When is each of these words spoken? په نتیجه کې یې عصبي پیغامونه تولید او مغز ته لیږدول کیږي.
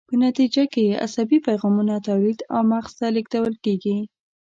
په 0.09 0.13
نتیجه 0.25 0.63
کې 0.73 0.81
یې 0.89 0.99
عصبي 1.05 1.37
پیغامونه 1.47 1.93
تولید 2.07 2.39
او 2.53 2.59
مغز 2.71 2.91
ته 2.99 3.07
لیږدول 3.15 3.53
کیږي. 3.65 3.97